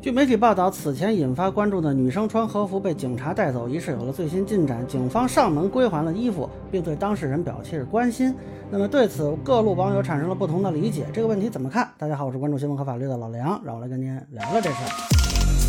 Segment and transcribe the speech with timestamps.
[0.00, 8.32] 据媒体报道，此前引发关注的女生穿和服被警察带走一事有了最新进展，警方上门归还了衣服，并对当事人表示关心。
[8.70, 11.04] 那么对此，各路网友产生了不同的理解。
[11.12, 11.88] 这个问题怎么看？
[11.98, 15.67] 大家好，我是关注新闻和法律的老梁，让我来跟您聊聊这事儿。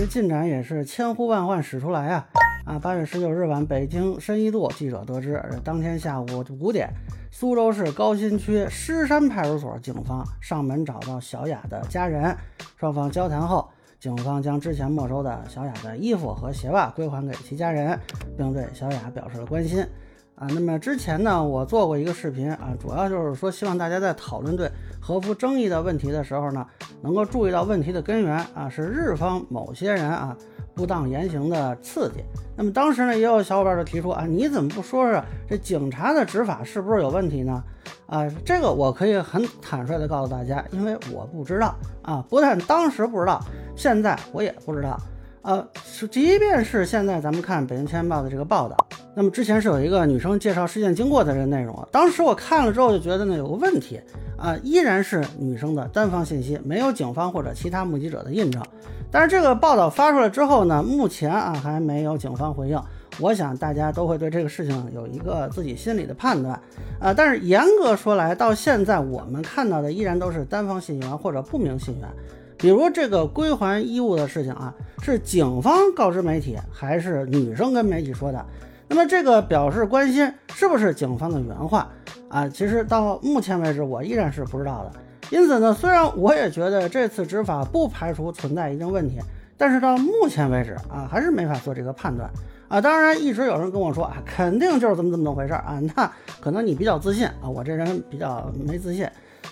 [0.00, 2.26] 这进展也是千呼万唤始出来啊！
[2.64, 6.26] 啊，八月十九日晚，北京深一度记者得知，当天下午
[6.58, 6.88] 五点。
[7.30, 12.34] 苏州市高新区狮山派出所警方上门找到小雅的家人，
[12.78, 13.68] 双方交谈后，
[13.98, 18.00] 警方将之前没收的小雅的衣服和鞋袜归还给其家人，
[18.38, 19.86] 并对小雅表示了关心。
[20.34, 26.66] 啊，那么之前呢，我做过一个视频啊，主要就是说希望大家在讨论对和服争议的问题的时候呢，
[27.02, 30.36] 能够注意到问题的根源啊，是日方某些人啊。
[30.72, 32.24] 不当言行的刺激，
[32.56, 37.62] 那么当时呢，也有小伙伴就提出啊，你怎么不说说这警察的执法是不是有问题呢？
[38.06, 43.44] 啊，这个我可以很坦率的告诉大家，因为我不知道啊，不但当时不知道，
[43.76, 44.98] 现在我也不知道。
[45.42, 45.68] 呃，
[46.10, 48.76] 即便是现在咱们看《北京青年报》的这个报道，
[49.14, 54.00] 那么之前是有一个女生介绍事件经过的这个内容，当时我看了之后就觉得呢有个问题
[54.38, 58.62] 啊，依然是女生的单方信息，没有警方或者其他目击者的印证。
[59.10, 62.80] 但是这个报道发出来之后呢，目前啊还没有警方回应，
[63.18, 66.58] 我想大家都会对这个事情有一个自己心里的判断
[67.00, 67.12] 啊。
[67.12, 72.08] 但是严格说来，到现在我们看到的依然都是单方信源或者不明信源。
[72.56, 78.46] 比如这个归还衣物的事情啊，是警方告知媒体，还是女生跟媒体说的？
[78.90, 81.88] 那么这个表示关心是不是警方的原话
[82.28, 82.48] 啊？
[82.48, 84.90] 其实到目前为止，我依然是不知道的。
[85.30, 89.20] 因此呢，虽然我也觉得这次执法不排除存在一定问题，
[89.56, 92.28] 但是到目前为止啊，还是没法做这个判断
[92.66, 92.80] 啊。
[92.80, 95.80] 当然，一直有人跟我说啊，肯定就是这么这么回事啊。
[95.94, 99.06] 那可能你比较自信啊，我这人比较没自信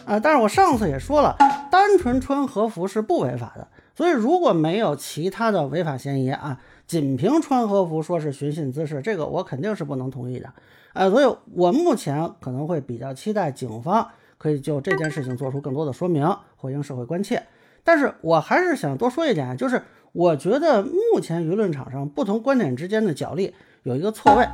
[0.04, 0.18] 啊。
[0.18, 1.36] 但是我上次也说了。
[1.70, 10.52] 单纯穿和服是不违法的，所以如果没有其他的违法嫌疑啊，仅凭穿和服说是寻衅滋事，这个我肯定是不能同意的。
[10.94, 16.26] 呃，所以我目前可能会比较期待警方可以就这件事情做出更多的说明，
[16.56, 17.40] 回应社会关切。
[17.84, 19.82] 但是我还是想多说一点，就是
[20.12, 24.48] 我觉得目前舆论场上不同观点之间的角力有一个错位。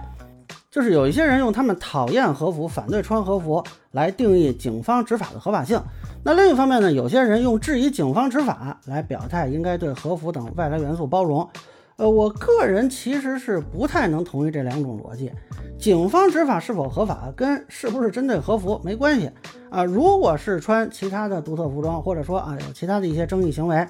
[0.71, 3.63] 就是有一些人用他们讨厌和服、反对穿和服
[3.93, 5.81] 来定义警方执法的合法性。
[6.25, 11.49] 那另一方面呢，有些人用质疑警方执法来表态应该对和服等外来元素包容。
[11.97, 15.31] 呃，我个人其实是不太能同意这两种逻辑。
[15.79, 19.31] 警方执法是否合法跟是不是针对和服没关系
[19.71, 19.85] 啊。
[19.85, 23.87] 如果是穿其他的独特服装，或者说啊有其他的一些争议行为。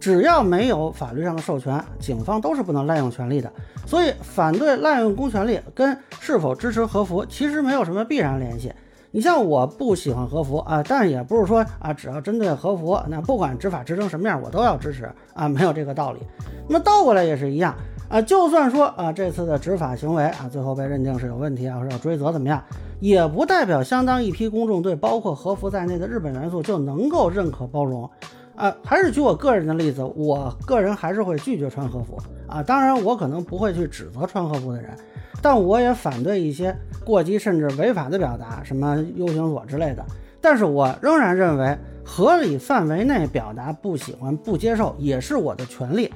[0.00, 3.50] 只要没有法律上的授权，警方都是不能滥用权力的。
[3.86, 8.72] 所以，反对滥用公权力跟是否支持和服其实没有什么必然联系。
[9.16, 16.20] 你像我不喜欢和服啊，但也不是说啊，只要针对和服，那不管执法执成什么样，我都要支持啊，没有这个道理。
[16.68, 17.74] 那么倒过来也是一样
[18.10, 22.62] 啊，就算说啊，这次的执法行为啊，最后被认定是有问题啊，或者要追责怎么样，
[23.00, 28.06] 也不代表相当一批公众对包括和服在内的日本元素就能够认可包容。
[28.54, 32.62] 啊，还是举我个人的例子，我个人还是会拒绝穿和服啊。
[32.62, 34.94] 当然，我可能不会去指责穿和服的人，
[35.40, 36.74] 但我也反对一些
[37.06, 40.04] 过激甚至违法的表达，什么 U 型锁之类的。
[40.40, 46.12] 但是我仍然认为，合理范围内表达不喜欢、不接受也是我的权利。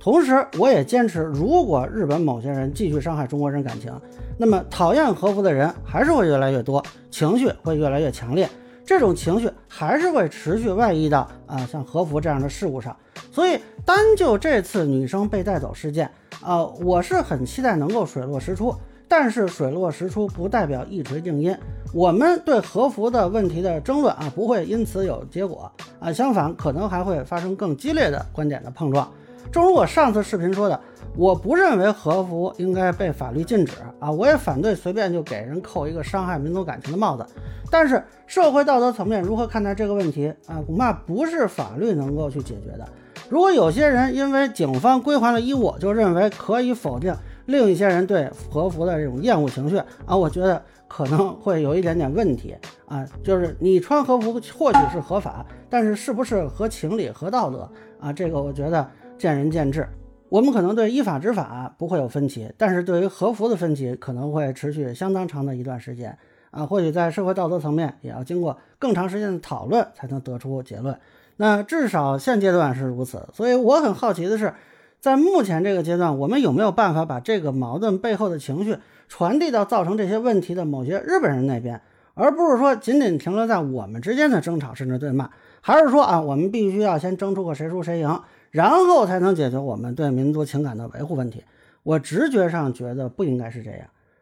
[0.00, 3.92] 同时，我也坚持，如果日本某些人继续伤害中国人感情，
[4.36, 8.50] 那么讨厌和服的人还是会越来越多，情绪会越来越强烈。
[8.84, 12.96] 这种情绪还是会持续外溢到啊，像和服这样的事物上。
[13.30, 16.10] 所以，单就这次女生被带走事件
[16.40, 18.74] 啊，我是很期待能够水落石出。
[19.14, 21.54] 但是，水落石出不代表一锤定音。
[21.92, 29.06] 我们对和服的问题的争论啊，不会因此有结果啊，相反，可能还会发生更激烈的观点的碰撞。
[29.52, 30.80] 正如我上次视频说的。
[31.14, 37.26] 我不认为和服应该被法律禁止啊，我也反对随便就给人扣一个伤害民族感情的帽子。
[37.70, 40.56] 但是社会道德层面如何看待这个问题啊？
[40.66, 42.88] 恐怕不是法律能够去解决的。
[43.28, 47.14] 如果有些人因为警方归还了衣物，就认为可以否定
[47.46, 52.54] 另一些人对和服的这种厌恶情绪啊，我觉得可能会有一点点问题
[52.86, 53.06] 啊。
[53.22, 58.12] 就是你穿和服或许是合法，但是是不是合情理、合道德啊？
[58.12, 58.86] 这个我觉得
[59.18, 59.86] 见仁见智。
[60.28, 66.16] 我们可能对依法执法不会有分歧，但是对于和服的分歧可能会持续相当长的一段时间
[66.50, 70.98] 啊，或许在社会道德层面也要经过更长时间的讨论才能得出结论。
[71.36, 74.54] 那至少现阶段是如此，所以我很好奇的是，
[75.02, 78.78] 在目前这个阶段，我们有没有办法把这个矛盾背后的情绪
[79.08, 81.80] 传递到造成这些问题的某些日本人那边，
[82.14, 85.28] 而不是说仅仅停留在我们之间的争吵甚至对骂。
[85.60, 88.22] 还是说啊，我们必须要先争出个谁输谁赢，
[88.52, 91.42] 然后才能解决我们对民族情感的维护问题？
[91.82, 93.80] 我直觉上觉得不应该是这样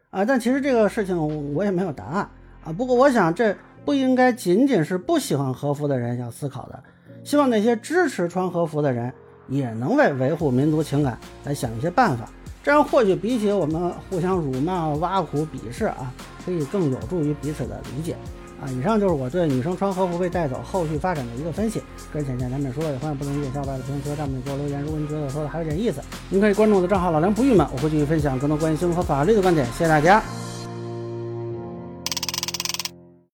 [0.09, 2.27] 啊，但其实这个事情我也没有答案
[2.63, 2.73] 啊。
[2.73, 3.55] 不过我想，这
[3.85, 6.83] 不应该仅仅是不喜欢和服的人要思考的，
[7.23, 9.13] 希望那些支持穿和服的人
[9.51, 12.27] 也能为维护民族情感来想一些办法。
[12.63, 16.11] 这样或许比起我们互相辱骂、挖苦、鄙视啊，
[16.45, 18.15] 可以更有助于彼此的理解
[18.63, 18.69] 啊。
[18.69, 21.79] 以上就是我对女生穿和服被带走后续发展的一个分析。
[22.13, 24.79] 个人浅见难免说，也欢迎不同意见小伙伴在评论区和弹幕给我留言。
[24.83, 29.65] 如果您觉得我说的还有点意思，您可以关注我的账号老梁不郁闷，我会继续分享更多关于新闻和法律的观点。
[29.67, 30.50] 谢谢大家。